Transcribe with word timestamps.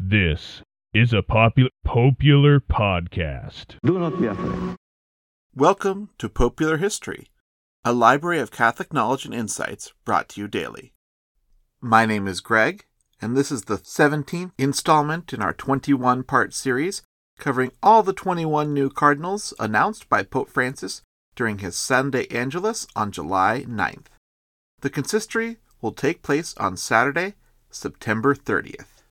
This 0.00 0.62
is 0.92 1.12
a 1.12 1.22
popular 1.22 1.70
popular 1.84 2.58
podcast. 2.58 3.76
Do 3.84 4.00
not 4.00 4.20
be 4.20 4.26
afraid. 4.26 4.74
Welcome 5.54 6.10
to 6.18 6.28
Popular 6.28 6.78
History, 6.78 7.28
a 7.84 7.92
library 7.92 8.40
of 8.40 8.50
Catholic 8.50 8.92
knowledge 8.92 9.24
and 9.24 9.32
insights 9.32 9.92
brought 10.04 10.30
to 10.30 10.40
you 10.40 10.48
daily. 10.48 10.92
My 11.80 12.04
name 12.04 12.26
is 12.26 12.40
Greg, 12.40 12.84
and 13.22 13.36
this 13.36 13.52
is 13.52 13.62
the 13.62 13.78
17th 13.78 14.50
installment 14.58 15.32
in 15.32 15.40
our 15.40 15.52
21 15.52 16.24
part 16.24 16.52
series 16.52 17.02
covering 17.38 17.70
all 17.80 18.02
the 18.02 18.12
21 18.12 18.74
new 18.74 18.90
cardinals 18.90 19.54
announced 19.60 20.08
by 20.08 20.24
Pope 20.24 20.50
Francis 20.50 21.02
during 21.36 21.58
his 21.58 21.76
Sunday 21.76 22.26
Angelus 22.32 22.88
on 22.96 23.12
July 23.12 23.64
9th. 23.68 24.06
The 24.80 24.90
consistory 24.90 25.56
will 25.80 25.92
take 25.92 26.22
place 26.22 26.54
on 26.56 26.76
Saturday, 26.76 27.34
September 27.68 28.34
30th. 28.34 29.02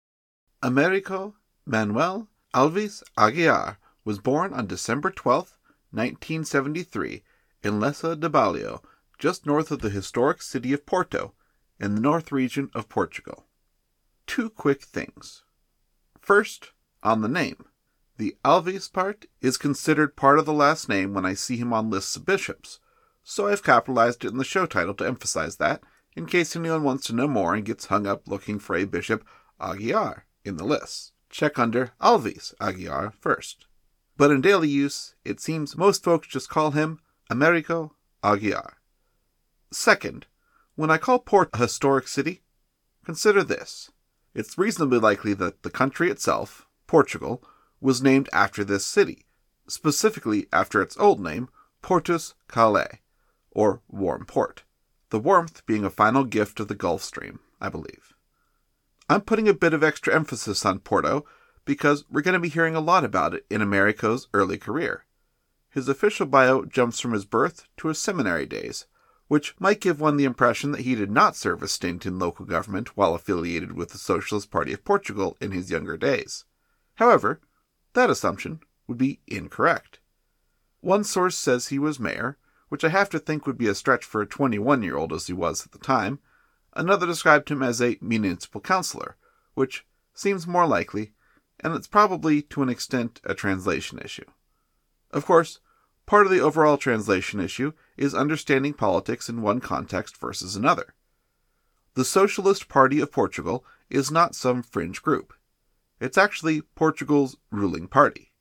Americo 0.63 1.35
Manuel 1.65 2.29
Alves 2.53 3.03
Aguiar 3.17 3.77
was 4.05 4.19
born 4.19 4.53
on 4.53 4.67
December 4.67 5.11
12, 5.11 5.57
1973, 5.91 7.23
in 7.63 7.73
Leça 7.73 8.17
de 8.17 8.29
Balio, 8.29 8.81
just 9.19 9.45
north 9.45 9.69
of 9.69 9.79
the 9.79 9.89
historic 9.89 10.41
city 10.41 10.71
of 10.71 10.85
Porto, 10.85 11.33
in 11.79 11.95
the 11.95 12.01
north 12.01 12.31
region 12.31 12.69
of 12.73 12.87
Portugal. 12.87 13.45
Two 14.25 14.49
quick 14.49 14.81
things. 14.83 15.43
First, 16.21 16.71
on 17.03 17.21
the 17.21 17.27
name. 17.27 17.65
The 18.17 18.37
Alves 18.45 18.91
part 18.91 19.25
is 19.41 19.57
considered 19.57 20.15
part 20.15 20.39
of 20.39 20.45
the 20.45 20.53
last 20.53 20.87
name 20.87 21.13
when 21.13 21.25
I 21.25 21.33
see 21.33 21.57
him 21.57 21.73
on 21.73 21.89
lists 21.89 22.15
of 22.15 22.25
bishops, 22.25 22.79
so 23.29 23.45
I've 23.45 23.61
capitalized 23.61 24.23
it 24.23 24.31
in 24.31 24.37
the 24.37 24.45
show 24.45 24.65
title 24.65 24.93
to 24.93 25.05
emphasize 25.05 25.57
that, 25.57 25.81
in 26.15 26.27
case 26.27 26.55
anyone 26.55 26.83
wants 26.83 27.05
to 27.07 27.13
know 27.13 27.27
more 27.27 27.53
and 27.53 27.65
gets 27.65 27.87
hung 27.87 28.07
up 28.07 28.25
looking 28.25 28.57
for 28.57 28.73
a 28.73 28.85
Bishop 28.85 29.27
Aguiar 29.59 30.21
in 30.45 30.55
the 30.55 30.63
list. 30.63 31.11
Check 31.29 31.59
under 31.59 31.91
Alves 32.01 32.55
Aguiar 32.61 33.13
first. 33.19 33.65
But 34.15 34.31
in 34.31 34.39
daily 34.39 34.69
use, 34.69 35.15
it 35.25 35.41
seems 35.41 35.75
most 35.75 36.05
folks 36.05 36.29
just 36.29 36.49
call 36.49 36.71
him 36.71 37.01
Americo 37.29 37.93
Aguiar. 38.23 38.75
Second, 39.73 40.25
when 40.75 40.89
I 40.89 40.97
call 40.97 41.19
Port 41.19 41.49
a 41.53 41.57
historic 41.57 42.07
city, 42.07 42.43
consider 43.03 43.43
this. 43.43 43.91
It's 44.33 44.57
reasonably 44.57 44.99
likely 44.99 45.33
that 45.33 45.63
the 45.63 45.69
country 45.69 46.09
itself, 46.09 46.65
Portugal, 46.87 47.43
was 47.81 48.01
named 48.01 48.29
after 48.31 48.63
this 48.63 48.85
city, 48.85 49.25
specifically 49.67 50.47
after 50.53 50.81
its 50.81 50.95
old 50.97 51.19
name, 51.19 51.49
Portus 51.81 52.33
Cale, 52.49 52.85
or 53.57 53.81
Warm 53.89 54.23
Port, 54.23 54.63
the 55.09 55.19
warmth 55.19 55.65
being 55.65 55.83
a 55.83 55.89
final 55.89 56.23
gift 56.23 56.59
of 56.59 56.67
the 56.67 56.75
Gulf 56.75 57.01
Stream, 57.01 57.39
I 57.59 57.69
believe. 57.69 58.13
I'm 59.09 59.21
putting 59.21 59.47
a 59.49 59.53
bit 59.53 59.73
of 59.73 59.83
extra 59.83 60.13
emphasis 60.13 60.63
on 60.63 60.77
Porto 60.77 61.25
because 61.65 62.05
we're 62.07 62.21
going 62.21 62.35
to 62.35 62.39
be 62.39 62.49
hearing 62.49 62.75
a 62.75 62.79
lot 62.79 63.03
about 63.03 63.33
it 63.33 63.47
in 63.49 63.63
Americo's 63.63 64.27
early 64.31 64.59
career. 64.59 65.05
His 65.71 65.89
official 65.89 66.27
bio 66.27 66.65
jumps 66.65 66.99
from 66.99 67.13
his 67.13 67.25
birth 67.25 67.65
to 67.77 67.87
his 67.87 67.97
seminary 67.97 68.45
days, 68.45 68.85
which 69.27 69.55
might 69.59 69.81
give 69.81 69.99
one 69.99 70.17
the 70.17 70.25
impression 70.25 70.71
that 70.73 70.81
he 70.81 70.93
did 70.93 71.09
not 71.09 71.35
serve 71.35 71.63
a 71.63 71.67
stint 71.67 72.05
in 72.05 72.19
local 72.19 72.45
government 72.45 72.95
while 72.95 73.15
affiliated 73.15 73.71
with 73.71 73.89
the 73.89 73.97
Socialist 73.97 74.51
Party 74.51 74.71
of 74.71 74.85
Portugal 74.85 75.35
in 75.41 75.51
his 75.51 75.71
younger 75.71 75.97
days. 75.97 76.45
However, 76.95 77.41
that 77.93 78.11
assumption 78.11 78.59
would 78.85 78.99
be 78.99 79.19
incorrect. 79.25 79.99
One 80.79 81.03
source 81.03 81.35
says 81.35 81.69
he 81.69 81.79
was 81.79 81.99
mayor, 81.99 82.37
which 82.69 82.83
I 82.83 82.89
have 82.89 83.09
to 83.11 83.19
think 83.19 83.45
would 83.45 83.57
be 83.57 83.67
a 83.67 83.75
stretch 83.75 84.05
for 84.05 84.21
a 84.21 84.27
21 84.27 84.83
year 84.83 84.97
old 84.97 85.13
as 85.13 85.27
he 85.27 85.33
was 85.33 85.65
at 85.65 85.71
the 85.71 85.79
time, 85.79 86.19
Another 86.77 87.07
described 87.07 87.49
him 87.49 87.63
as 87.63 87.81
a 87.81 87.97
municipal 88.01 88.61
councillor, 88.61 89.17
which 89.55 89.83
seems 90.13 90.45
more 90.45 90.67
likely, 90.67 91.11
and 91.59 91.73
it's 91.73 91.87
probably 91.87 92.43
to 92.43 92.61
an 92.61 92.69
extent 92.69 93.19
a 93.23 93.33
translation 93.33 93.97
issue. 93.97 94.25
Of 95.09 95.25
course, 95.25 95.59
part 96.05 96.27
of 96.27 96.31
the 96.31 96.39
overall 96.39 96.77
translation 96.77 97.39
issue 97.39 97.73
is 97.97 98.13
understanding 98.13 98.75
politics 98.75 99.27
in 99.27 99.41
one 99.41 99.59
context 99.59 100.17
versus 100.17 100.55
another. 100.55 100.93
The 101.95 102.05
Socialist 102.05 102.69
Party 102.69 102.99
of 102.99 103.11
Portugal 103.11 103.65
is 103.89 104.11
not 104.11 104.35
some 104.35 104.61
fringe 104.61 105.01
group. 105.01 105.33
It's 105.99 106.17
actually 106.17 106.61
Portugal's 106.61 107.37
ruling 107.49 107.87
party. 107.87 108.33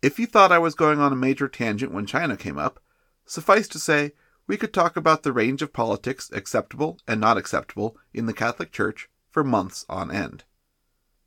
If 0.00 0.18
you 0.18 0.26
thought 0.26 0.52
I 0.52 0.58
was 0.58 0.74
going 0.74 1.00
on 1.00 1.12
a 1.12 1.16
major 1.16 1.48
tangent 1.48 1.92
when 1.92 2.06
China 2.06 2.38
came 2.38 2.56
up, 2.56 2.80
suffice 3.24 3.68
to 3.68 3.78
say 3.78 4.12
we 4.46 4.56
could 4.56 4.72
talk 4.72 4.96
about 4.96 5.22
the 5.22 5.32
range 5.32 5.62
of 5.62 5.72
politics 5.72 6.30
acceptable 6.32 6.98
and 7.06 7.20
not 7.20 7.38
acceptable 7.38 7.96
in 8.12 8.26
the 8.26 8.32
Catholic 8.32 8.72
Church 8.72 9.08
for 9.30 9.44
months 9.44 9.86
on 9.88 10.10
end. 10.10 10.44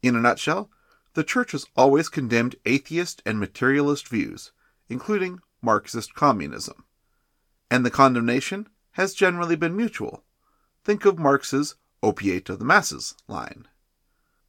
In 0.02 0.16
a 0.16 0.22
nutshell, 0.22 0.70
the 1.14 1.24
Church 1.24 1.54
has 1.54 1.66
always 1.76 2.10
condemned 2.10 2.58
atheist 2.66 3.22
and 3.26 3.40
materialist 3.40 4.08
views, 4.08 4.52
including 4.90 5.40
Marxist 5.62 6.14
communism. 6.14 6.84
And 7.72 7.86
the 7.86 7.92
condemnation 7.92 8.68
has 8.92 9.14
generally 9.14 9.56
been 9.56 9.76
mutual. 9.76 10.24
Think 10.84 11.06
of 11.06 11.18
Marx's 11.18 11.76
opiate 12.04 12.50
of 12.50 12.60
the 12.60 12.66
masses 12.66 13.16
line. 13.28 13.68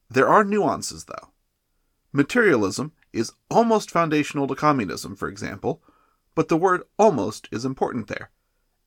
There 0.09 0.27
are 0.27 0.43
nuances, 0.43 1.05
though. 1.05 1.29
Materialism 2.11 2.91
is 3.11 3.33
almost 3.49 3.91
foundational 3.91 4.47
to 4.47 4.55
communism, 4.55 5.15
for 5.15 5.27
example, 5.27 5.81
but 6.37 6.49
the 6.49 6.55
word 6.55 6.83
almost 6.99 7.49
is 7.51 7.65
important 7.65 8.05
there 8.05 8.29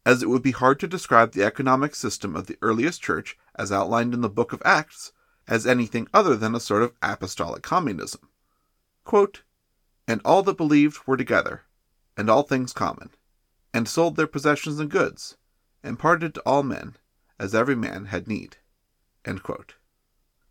as 0.07 0.23
it 0.23 0.29
would 0.29 0.41
be 0.41 0.53
hard 0.53 0.79
to 0.79 0.87
describe 0.87 1.33
the 1.33 1.43
economic 1.43 1.97
system 1.97 2.37
of 2.37 2.47
the 2.47 2.57
earliest 2.63 3.03
church, 3.03 3.37
as 3.57 3.73
outlined 3.73 4.15
in 4.15 4.21
the 4.21 4.29
Book 4.29 4.53
of 4.53 4.63
Acts, 4.65 5.13
as 5.49 5.67
anything 5.67 6.07
other 6.15 6.37
than 6.37 6.55
a 6.55 6.61
sort 6.61 6.85
of 6.85 6.93
apostolic 7.03 7.63
communism. 7.63 8.29
Quote, 9.03 9.43
and 10.07 10.21
all 10.25 10.45
that 10.45 10.57
believed 10.57 11.01
were 11.07 11.17
together, 11.17 11.63
and 12.17 12.31
all 12.31 12.45
things 12.45 12.73
common, 12.73 13.11
and 13.75 13.89
sold 13.89 14.15
their 14.15 14.29
possessions 14.29 14.79
and 14.79 14.89
goods, 14.89 15.37
and 15.83 15.99
parted 15.99 16.35
to 16.35 16.41
all 16.47 16.63
men, 16.63 16.97
as 17.37 17.53
every 17.53 17.77
man 17.77 18.07
had 18.07 18.29
need. 18.29 18.59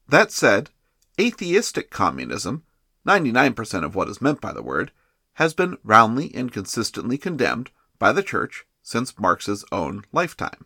That 0.07 0.33
said, 0.33 0.69
atheistic 1.17 1.91
communism, 1.91 2.65
99% 3.07 3.85
of 3.85 3.95
what 3.95 4.09
is 4.09 4.21
meant 4.21 4.41
by 4.41 4.51
the 4.51 4.61
word, 4.61 4.91
has 5.39 5.53
been 5.53 5.77
roundly 5.85 6.35
and 6.35 6.51
consistently 6.51 7.17
condemned 7.17 7.71
by 7.97 8.11
the 8.11 8.21
Church 8.21 8.65
since 8.81 9.17
Marx's 9.17 9.63
own 9.71 10.03
lifetime. 10.11 10.65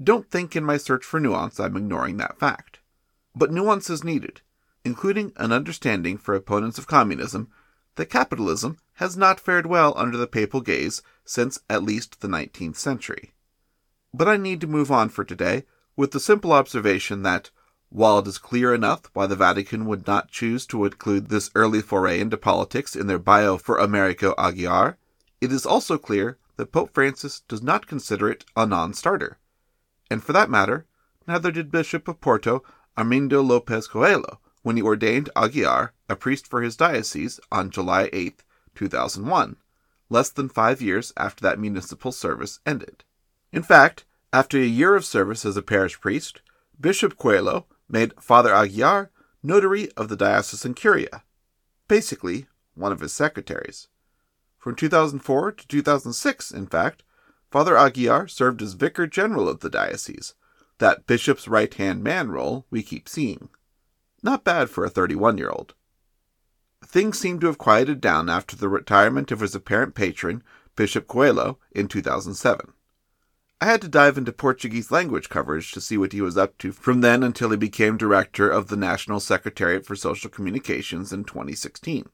Don't 0.00 0.30
think 0.30 0.54
in 0.54 0.62
my 0.62 0.76
search 0.76 1.02
for 1.02 1.18
nuance 1.18 1.58
I'm 1.58 1.74
ignoring 1.74 2.18
that 2.18 2.38
fact. 2.38 2.80
But 3.34 3.50
nuance 3.50 3.88
is 3.88 4.04
needed, 4.04 4.42
including 4.84 5.32
an 5.36 5.52
understanding 5.52 6.18
for 6.18 6.34
opponents 6.34 6.76
of 6.76 6.86
communism 6.86 7.48
that 7.94 8.10
capitalism 8.10 8.76
has 8.96 9.16
not 9.16 9.40
fared 9.40 9.64
well 9.64 9.94
under 9.96 10.18
the 10.18 10.26
papal 10.26 10.60
gaze 10.60 11.00
since 11.24 11.58
at 11.70 11.82
least 11.82 12.20
the 12.20 12.28
19th 12.28 12.76
century. 12.76 13.32
But 14.12 14.28
I 14.28 14.36
need 14.36 14.60
to 14.60 14.66
move 14.66 14.92
on 14.92 15.08
for 15.08 15.24
today 15.24 15.64
with 15.96 16.10
the 16.10 16.20
simple 16.20 16.52
observation 16.52 17.22
that, 17.22 17.50
while 17.94 18.18
it 18.18 18.26
is 18.26 18.38
clear 18.38 18.74
enough 18.74 19.02
why 19.12 19.24
the 19.24 19.36
Vatican 19.36 19.86
would 19.86 20.04
not 20.04 20.28
choose 20.28 20.66
to 20.66 20.84
include 20.84 21.28
this 21.28 21.52
early 21.54 21.80
foray 21.80 22.18
into 22.18 22.36
politics 22.36 22.96
in 22.96 23.06
their 23.06 23.20
bio 23.20 23.56
for 23.56 23.78
Americo 23.78 24.34
Aguiar, 24.34 24.96
it 25.40 25.52
is 25.52 25.64
also 25.64 25.96
clear 25.96 26.36
that 26.56 26.72
Pope 26.72 26.92
Francis 26.92 27.42
does 27.46 27.62
not 27.62 27.86
consider 27.86 28.28
it 28.28 28.44
a 28.56 28.66
non 28.66 28.94
starter. 28.94 29.38
And 30.10 30.24
for 30.24 30.32
that 30.32 30.50
matter, 30.50 30.86
neither 31.28 31.52
did 31.52 31.70
Bishop 31.70 32.08
of 32.08 32.20
Porto 32.20 32.64
Armindo 32.98 33.46
Lopes 33.46 33.86
Coelho 33.86 34.40
when 34.64 34.76
he 34.76 34.82
ordained 34.82 35.30
Aguiar 35.36 35.90
a 36.08 36.16
priest 36.16 36.48
for 36.48 36.62
his 36.62 36.76
diocese 36.76 37.38
on 37.52 37.70
July 37.70 38.10
8, 38.12 38.42
2001, 38.74 39.54
less 40.10 40.30
than 40.30 40.48
five 40.48 40.82
years 40.82 41.12
after 41.16 41.42
that 41.42 41.60
municipal 41.60 42.10
service 42.10 42.58
ended. 42.66 43.04
In 43.52 43.62
fact, 43.62 44.04
after 44.32 44.58
a 44.58 44.64
year 44.64 44.96
of 44.96 45.04
service 45.04 45.44
as 45.44 45.56
a 45.56 45.62
parish 45.62 46.00
priest, 46.00 46.42
Bishop 46.80 47.16
Coelho 47.16 47.66
made 47.88 48.12
Father 48.20 48.50
Aguiar 48.50 49.10
notary 49.42 49.90
of 49.92 50.08
the 50.08 50.16
diocesan 50.16 50.74
curia, 50.74 51.22
basically 51.86 52.46
one 52.74 52.92
of 52.92 53.00
his 53.00 53.12
secretaries. 53.12 53.88
From 54.58 54.74
2004 54.74 55.52
to 55.52 55.68
2006, 55.68 56.50
in 56.50 56.66
fact, 56.66 57.02
Father 57.50 57.74
Aguiar 57.74 58.28
served 58.28 58.62
as 58.62 58.72
Vicar 58.72 59.06
General 59.06 59.48
of 59.48 59.60
the 59.60 59.70
diocese, 59.70 60.34
that 60.78 61.06
bishop's 61.06 61.46
right 61.46 61.72
hand 61.72 62.02
man 62.02 62.30
role 62.30 62.66
we 62.70 62.82
keep 62.82 63.08
seeing. 63.08 63.48
Not 64.22 64.44
bad 64.44 64.70
for 64.70 64.84
a 64.84 64.90
31 64.90 65.38
year 65.38 65.50
old. 65.50 65.74
Things 66.84 67.18
seem 67.18 67.40
to 67.40 67.46
have 67.46 67.58
quieted 67.58 68.00
down 68.00 68.28
after 68.28 68.56
the 68.56 68.68
retirement 68.68 69.30
of 69.30 69.40
his 69.40 69.54
apparent 69.54 69.94
patron, 69.94 70.42
Bishop 70.76 71.06
Coelho, 71.06 71.58
in 71.72 71.88
2007. 71.88 72.73
I 73.64 73.68
had 73.68 73.80
to 73.80 73.88
dive 73.88 74.18
into 74.18 74.30
Portuguese 74.30 74.90
language 74.90 75.30
coverage 75.30 75.72
to 75.72 75.80
see 75.80 75.96
what 75.96 76.12
he 76.12 76.20
was 76.20 76.36
up 76.36 76.58
to 76.58 76.70
from 76.70 77.00
then 77.00 77.22
until 77.22 77.48
he 77.48 77.56
became 77.56 77.96
director 77.96 78.46
of 78.46 78.68
the 78.68 78.76
National 78.76 79.20
Secretariat 79.20 79.86
for 79.86 79.96
Social 79.96 80.28
Communications 80.28 81.14
in 81.14 81.24
2016. 81.24 82.06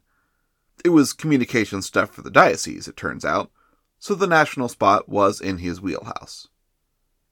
It 0.85 0.91
was 0.91 1.13
communication 1.13 1.83
stuff 1.83 2.11
for 2.11 2.23
the 2.23 2.31
diocese, 2.31 2.87
it 2.87 2.97
turns 2.97 3.25
out, 3.25 3.51
so 3.99 4.15
the 4.15 4.29
national 4.29 4.69
spot 4.69 5.09
was 5.09 5.41
in 5.41 5.59
his 5.59 5.81
wheelhouse. 5.81 6.47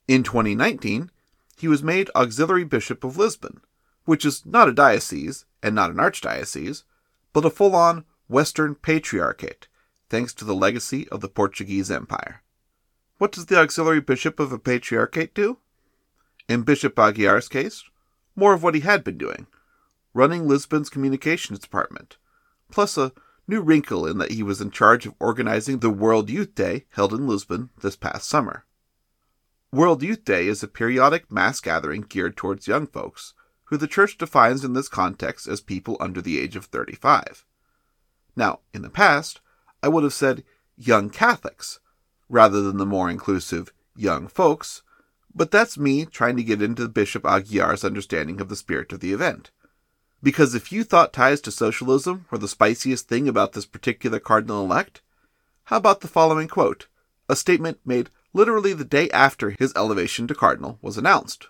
In 0.05 0.23
2019, 0.23 1.11
he 1.55 1.69
was 1.69 1.81
made 1.81 2.11
Auxiliary 2.13 2.65
Bishop 2.65 3.05
of 3.05 3.15
Lisbon, 3.15 3.61
which 4.03 4.25
is 4.25 4.45
not 4.45 4.67
a 4.67 4.73
diocese 4.73 5.45
and 5.63 5.73
not 5.73 5.91
an 5.91 5.95
archdiocese, 5.95 6.83
but 7.31 7.45
a 7.45 7.49
full 7.49 7.73
on 7.73 8.03
Western 8.27 8.75
Patriarchate, 8.75 9.69
thanks 10.09 10.33
to 10.33 10.43
the 10.43 10.53
legacy 10.53 11.07
of 11.07 11.21
the 11.21 11.29
Portuguese 11.29 11.89
Empire. 11.89 12.43
What 13.19 13.33
does 13.33 13.47
the 13.47 13.59
Auxiliary 13.59 13.99
Bishop 13.99 14.39
of 14.39 14.53
a 14.53 14.57
Patriarchate 14.57 15.35
do? 15.35 15.57
In 16.47 16.63
Bishop 16.63 16.97
Aguiar's 16.97 17.49
case, 17.49 17.83
more 18.33 18.53
of 18.53 18.63
what 18.63 18.75
he 18.75 18.81
had 18.81 19.03
been 19.03 19.17
doing 19.17 19.45
running 20.13 20.47
Lisbon's 20.47 20.89
communications 20.89 21.59
department, 21.59 22.17
plus 22.71 22.97
a 22.97 23.11
new 23.45 23.61
wrinkle 23.61 24.07
in 24.07 24.17
that 24.19 24.31
he 24.31 24.41
was 24.41 24.61
in 24.61 24.71
charge 24.71 25.05
of 25.05 25.13
organizing 25.19 25.79
the 25.79 25.89
World 25.89 26.29
Youth 26.29 26.55
Day 26.55 26.85
held 26.91 27.13
in 27.13 27.27
Lisbon 27.27 27.69
this 27.81 27.97
past 27.97 28.27
summer. 28.27 28.65
World 29.71 30.01
Youth 30.01 30.23
Day 30.23 30.47
is 30.47 30.63
a 30.63 30.67
periodic 30.67 31.29
mass 31.29 31.59
gathering 31.59 32.01
geared 32.01 32.37
towards 32.37 32.67
young 32.67 32.87
folks, 32.87 33.33
who 33.65 33.75
the 33.75 33.85
church 33.85 34.17
defines 34.17 34.63
in 34.63 34.73
this 34.73 34.87
context 34.87 35.45
as 35.45 35.61
people 35.61 35.97
under 35.99 36.21
the 36.21 36.39
age 36.39 36.55
of 36.55 36.65
35. 36.65 37.45
Now, 38.35 38.61
in 38.73 38.81
the 38.81 38.89
past, 38.89 39.41
I 39.83 39.89
would 39.89 40.03
have 40.03 40.13
said 40.13 40.45
young 40.77 41.09
Catholics, 41.09 41.79
rather 42.29 42.61
than 42.61 42.77
the 42.77 42.85
more 42.85 43.09
inclusive 43.09 43.73
young 43.95 44.27
folks, 44.27 44.83
but 45.33 45.51
that's 45.51 45.77
me 45.77 46.05
trying 46.05 46.37
to 46.37 46.43
get 46.43 46.61
into 46.61 46.87
Bishop 46.87 47.25
Aguiar's 47.25 47.83
understanding 47.83 48.39
of 48.39 48.49
the 48.49 48.55
spirit 48.55 48.93
of 48.93 48.99
the 48.99 49.13
event. 49.13 49.51
Because 50.21 50.53
if 50.53 50.71
you 50.71 50.83
thought 50.83 51.13
ties 51.13 51.41
to 51.41 51.51
socialism 51.51 52.25
were 52.29 52.37
the 52.37 52.47
spiciest 52.47 53.07
thing 53.07 53.27
about 53.27 53.53
this 53.53 53.65
particular 53.65 54.19
cardinal 54.19 54.63
elect, 54.63 55.01
how 55.65 55.77
about 55.77 56.01
the 56.01 56.07
following 56.07 56.47
quote, 56.47 56.87
a 57.29 57.35
statement 57.35 57.79
made 57.85 58.09
literally 58.33 58.73
the 58.73 58.85
day 58.85 59.09
after 59.11 59.51
his 59.51 59.73
elevation 59.75 60.27
to 60.27 60.35
cardinal 60.35 60.77
was 60.81 60.97
announced? 60.97 61.47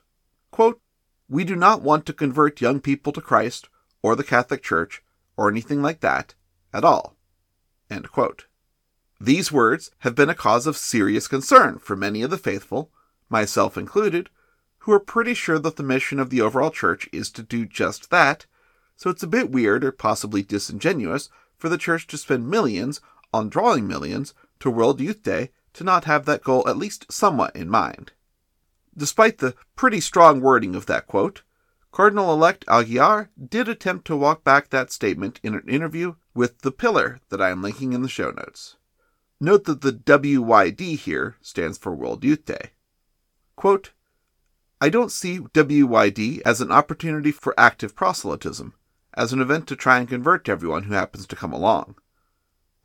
Quote, 0.52 0.81
We 1.30 1.44
do 1.44 1.56
not 1.56 1.81
want 1.81 2.06
to 2.06 2.14
convert 2.14 2.62
young 2.62 2.80
people 2.80 3.14
to 3.14 3.22
Christ 3.22 3.70
or 4.04 4.16
the 4.16 4.24
Catholic 4.24 4.62
Church 4.62 5.02
or 5.36 5.50
anything 5.50 5.81
like 5.81 6.02
that 6.02 6.36
at 6.74 6.84
all. 6.84 7.16
End 7.90 8.12
quote. 8.12 8.46
These 9.19 9.51
words 9.51 9.92
have 10.00 10.16
been 10.16 10.30
a 10.30 10.36
cause 10.36 10.66
of 10.66 10.77
serious 10.77 11.27
concern 11.27 11.80
for 11.80 11.95
many 11.95 12.21
of 12.21 12.30
the 12.30 12.38
faithful, 12.38 12.92
myself 13.30 13.77
included, 13.77 14.30
who 14.80 14.94
are 14.94 15.00
pretty 15.00 15.33
sure 15.33 15.60
that 15.60 15.75
the 15.75 15.83
mission 15.83 16.19
of 16.19 16.30
the 16.30 16.42
overall 16.42 16.71
church 16.71 17.10
is 17.12 17.30
to 17.31 17.44
do 17.44 17.66
just 17.66 18.10
that 18.12 18.45
so 19.00 19.10
it's 19.10 19.24
a 19.24 19.27
bit 19.27 19.50
weird 19.50 19.86
or 19.86 19.94
possibly 19.94 20.44
disingenuous 20.44 21.30
for 21.57 21.69
the 21.69 21.77
church 21.77 22.06
to 22.06 22.18
spend 22.18 22.50
millions 22.50 23.00
on 23.33 23.48
drawing 23.48 23.88
millions 23.88 24.33
to 24.60 24.69
World 24.69 25.00
Youth 25.00 25.24
Day 25.24 25.51
to 25.71 25.86
not 25.86 26.04
have 26.04 26.25
that 26.25 26.44
goal 26.44 26.68
at 26.68 26.75
least 26.75 27.10
somewhat 27.10 27.56
in 27.56 27.69
mind. 27.69 28.12
Despite 28.98 29.38
the 29.38 29.56
pretty 29.77 30.01
strong 30.01 30.42
wording 30.42 30.75
of 30.75 30.86
that 30.88 31.07
quote, 31.07 31.44
Cardinal 31.94 32.33
elect 32.33 32.66
Aguiar 32.66 33.30
did 33.42 33.69
attempt 33.69 34.06
to 34.07 34.18
walk 34.18 34.44
back 34.44 34.69
that 34.69 34.92
statement 34.92 35.39
in 35.44 35.56
an 35.56 35.69
interview 35.69 36.16
with 36.33 36.60
The 36.60 36.71
Pillar 36.71 37.21
that 37.30 37.42
I 37.42 37.51
am 37.51 37.62
linking 37.62 37.94
in 37.94 38.01
the 38.01 38.10
show 38.10 38.31
notes. 38.31 38.75
Note 39.41 39.63
that 39.65 39.81
the 39.81 39.94
WYD 39.94 40.97
here 40.97 41.38
stands 41.41 41.77
for 41.77 41.95
World 41.95 42.24
Youth 42.25 42.44
Day. 42.44 42.71
Quote, 43.56 43.91
I 44.81 44.89
don't 44.89 45.12
see 45.12 45.39
WYD 45.39 46.41
as 46.45 46.59
an 46.62 46.71
opportunity 46.71 47.31
for 47.31 47.57
active 47.57 47.95
proselytism 47.95 48.74
as 49.13 49.33
an 49.33 49.41
event 49.41 49.68
to 49.68 49.75
try 49.75 50.00
and 50.00 50.07
convert 50.07 50.47
everyone 50.50 50.83
who 50.83 50.94
happens 50.94 51.25
to 51.27 51.36
come 51.36 51.53
along. 51.53 51.95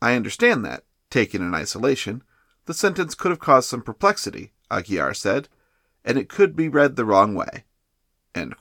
I 0.01 0.15
understand 0.15 0.65
that, 0.65 0.83
taken 1.09 1.41
in 1.41 1.53
isolation, 1.53 2.23
the 2.65 2.73
sentence 2.73 3.15
could 3.15 3.31
have 3.31 3.39
caused 3.39 3.69
some 3.69 3.81
perplexity, 3.81 4.51
Aguiar 4.71 5.15
said, 5.15 5.49
and 6.03 6.17
it 6.17 6.29
could 6.29 6.55
be 6.55 6.67
read 6.67 6.95
the 6.95 7.05
wrong 7.05 7.35
way. 7.35 7.65
In 8.33 8.53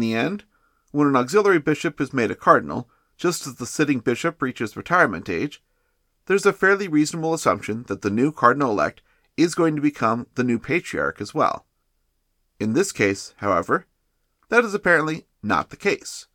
the 0.00 0.14
end, 0.14 0.44
when 0.90 1.08
an 1.08 1.16
auxiliary 1.16 1.58
bishop 1.58 2.00
is 2.00 2.12
made 2.12 2.30
a 2.30 2.36
cardinal, 2.36 2.88
just 3.16 3.46
as 3.46 3.56
the 3.56 3.66
sitting 3.66 4.00
bishop 4.00 4.40
reaches 4.42 4.76
retirement 4.76 5.28
age, 5.28 5.62
there's 6.26 6.46
a 6.46 6.52
fairly 6.52 6.88
reasonable 6.88 7.34
assumption 7.34 7.84
that 7.88 8.02
the 8.02 8.10
new 8.10 8.32
cardinal 8.32 8.70
elect 8.70 9.02
is 9.36 9.54
going 9.54 9.74
to 9.76 9.82
become 9.82 10.26
the 10.34 10.44
new 10.44 10.58
patriarch 10.58 11.20
as 11.20 11.34
well. 11.34 11.66
In 12.60 12.74
this 12.74 12.92
case, 12.92 13.34
however, 13.38 13.86
that 14.48 14.64
is 14.64 14.74
apparently 14.74 15.26
not 15.42 15.70
the 15.70 15.76
case. 15.76 16.26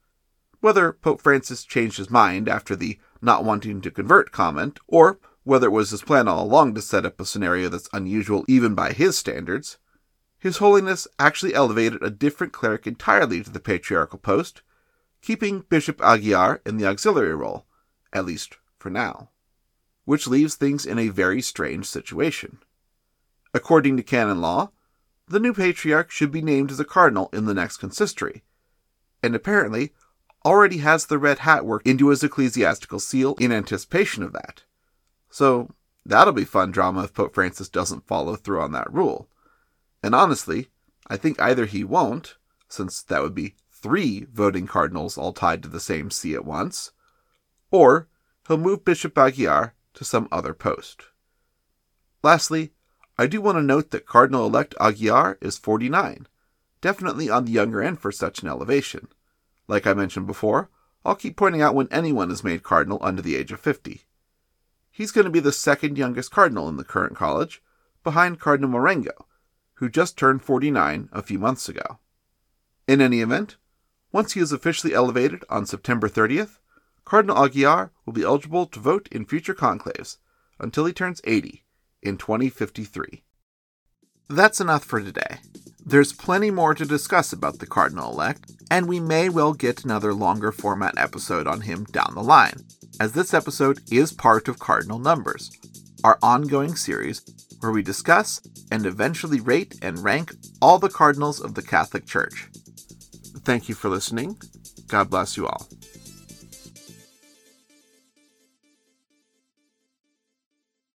Whether 0.60 0.92
Pope 0.92 1.22
Francis 1.22 1.64
changed 1.64 1.98
his 1.98 2.10
mind 2.10 2.50
after 2.50 2.76
the 2.76 3.00
not 3.22 3.44
wanting 3.44 3.82
to 3.82 3.92
convert 3.92 4.32
comment, 4.32 4.80
or 4.88 5.20
whether 5.44 5.68
it 5.68 5.72
was 5.72 5.92
his 5.92 6.02
plan 6.02 6.28
all 6.28 6.44
along 6.44 6.74
to 6.76 6.82
set 6.82 7.06
up 7.06 7.22
a 7.22 7.26
scenario 7.26 7.70
that's 7.70 7.90
unusual 7.94 8.44
even 8.48 8.76
by 8.76 8.92
his 8.92 9.18
standards, 9.18 9.78
His 10.40 10.58
Holiness 10.58 11.08
actually 11.18 11.54
elevated 11.54 12.04
a 12.04 12.10
different 12.10 12.54
cleric 12.54 12.86
entirely 12.86 13.42
to 13.44 13.50
the 13.50 13.60
patriarchal 13.60 14.20
post, 14.20 14.62
keeping 15.22 15.62
Bishop 15.70 15.98
Aguiar 16.00 16.60
in 16.66 16.78
the 16.78 16.86
auxiliary 16.86 17.34
role, 17.34 17.66
at 18.12 18.26
least 18.26 18.58
for 18.78 18.90
now, 18.90 19.30
which 20.08 20.26
leaves 20.26 20.56
things 20.56 20.86
in 20.86 20.98
a 20.98 21.10
very 21.10 21.42
strange 21.42 21.86
situation. 21.86 22.60
According 23.54 23.98
to 23.98 24.04
canon 24.04 24.40
law, 24.40 24.72
the 25.28 25.38
new 25.38 25.54
patriarch 25.54 26.12
should 26.12 26.32
be 26.32 26.42
named 26.42 26.72
as 26.72 26.80
a 26.80 26.86
cardinal 26.86 27.30
in 27.34 27.44
the 27.44 27.54
next 27.54 27.76
consistory, 27.76 28.42
and 29.22 29.36
apparently 29.36 29.92
already 30.46 30.78
has 30.78 31.06
the 31.06 31.18
red 31.18 31.40
hat 31.40 31.66
worked 31.66 31.86
into 31.86 32.08
his 32.08 32.24
ecclesiastical 32.24 33.02
seal 33.02 33.36
in 33.38 33.52
anticipation 33.52 34.24
of 34.24 34.32
that. 34.32 34.64
So 35.30 35.72
that'll 36.06 36.32
be 36.32 36.46
fun 36.46 36.72
drama 36.72 37.04
if 37.04 37.14
Pope 37.14 37.34
Francis 37.34 37.68
doesn't 37.68 38.08
follow 38.08 38.38
through 38.38 38.62
on 38.62 38.72
that 38.72 38.92
rule. 38.94 39.28
And 40.02 40.16
honestly, 40.16 40.70
I 41.08 41.18
think 41.18 41.38
either 41.42 41.66
he 41.66 41.84
won't, 41.84 42.36
since 42.70 43.02
that 43.02 43.22
would 43.22 43.36
be 43.36 43.56
three 43.70 44.26
voting 44.32 44.68
cardinals 44.68 45.18
all 45.18 45.34
tied 45.34 45.62
to 45.64 45.68
the 45.68 45.82
same 45.82 46.12
see 46.12 46.34
at 46.34 46.46
once, 46.46 46.92
or 47.72 48.08
he'll 48.48 48.56
move 48.56 48.86
Bishop 48.86 49.14
Aguiar 49.16 49.74
to 49.98 50.06
some 50.06 50.28
other 50.32 50.54
post. 50.54 51.06
Lastly, 52.22 52.72
I 53.18 53.26
do 53.26 53.42
want 53.42 53.58
to 53.58 53.64
note 53.64 53.90
that 53.90 54.06
Cardinal 54.06 54.46
elect 54.46 54.76
Aguiar 54.80 55.38
is 55.42 55.58
49, 55.58 56.28
definitely 56.82 57.32
on 57.32 57.46
the 57.46 57.52
younger 57.52 57.82
end 57.82 58.00
for 58.00 58.12
such 58.12 58.44
an 58.44 58.48
elevation. 58.48 59.08
Like 59.68 59.88
I 59.88 59.96
mentioned 59.96 60.28
before, 60.28 60.70
I'll 61.04 61.16
keep 61.16 61.36
pointing 61.36 61.64
out 61.64 61.74
when 61.74 61.88
anyone 61.90 62.30
is 62.30 62.44
made 62.44 62.62
cardinal 62.62 63.00
under 63.02 63.24
the 63.24 63.36
age 63.36 63.52
of 63.52 63.60
50. 63.60 64.04
He's 64.92 65.12
going 65.12 65.26
to 65.26 65.32
be 65.32 65.40
the 65.40 65.52
second 65.52 65.98
youngest 65.98 66.30
cardinal 66.30 66.70
in 66.70 66.78
the 66.78 66.84
current 66.84 67.16
college, 67.16 67.64
behind 68.04 68.40
Cardinal 68.40 68.70
Marengo, 68.70 69.26
who 69.76 69.90
just 69.90 70.16
turned 70.16 70.44
49 70.44 71.10
a 71.12 71.24
few 71.24 71.40
months 71.40 71.68
ago. 71.68 71.98
In 72.88 73.02
any 73.02 73.22
event, 73.22 73.58
once 74.12 74.34
he 74.34 74.40
is 74.42 74.52
officially 74.52 74.94
elevated 74.94 75.44
on 75.50 75.66
September 75.66 76.08
30th, 76.08 76.57
Cardinal 77.08 77.38
Aguiar 77.38 77.92
will 78.06 78.12
be 78.12 78.24
eligible 78.24 78.66
to 78.66 78.82
vote 78.82 79.08
in 79.14 79.24
future 79.24 79.54
conclaves 79.54 80.18
until 80.60 80.84
he 80.84 80.92
turns 80.92 81.22
80 81.24 81.64
in 82.02 82.18
2053. 82.18 83.24
That's 84.28 84.60
enough 84.60 84.84
for 84.84 85.00
today. 85.00 85.38
There's 85.86 86.12
plenty 86.12 86.52
more 86.52 86.76
to 86.76 86.84
discuss 86.84 87.32
about 87.32 87.60
the 87.60 87.66
Cardinal 87.66 88.12
elect, 88.12 88.52
and 88.70 88.90
we 88.90 89.00
may 89.00 89.30
well 89.30 89.54
get 89.54 89.86
another 89.86 90.14
longer 90.14 90.52
format 90.52 90.98
episode 90.98 91.48
on 91.48 91.62
him 91.62 91.86
down 91.86 92.12
the 92.14 92.22
line, 92.22 92.66
as 93.00 93.14
this 93.14 93.34
episode 93.34 93.80
is 93.90 94.12
part 94.12 94.50
of 94.50 94.60
Cardinal 94.60 95.00
Numbers, 95.00 95.50
our 96.04 96.20
ongoing 96.22 96.76
series 96.76 97.22
where 97.62 97.72
we 97.72 97.82
discuss 97.82 98.42
and 98.70 98.86
eventually 98.86 99.40
rate 99.40 99.80
and 99.82 100.04
rank 100.04 100.34
all 100.62 100.78
the 100.78 100.90
cardinals 100.90 101.40
of 101.40 101.54
the 101.54 101.62
Catholic 101.62 102.06
Church. 102.06 102.50
Thank 103.46 103.70
you 103.70 103.76
for 103.76 103.88
listening. 103.88 104.36
God 104.90 105.10
bless 105.10 105.38
you 105.38 105.48
all. 105.48 105.70